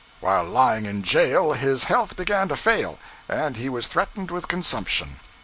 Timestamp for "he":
3.55-3.69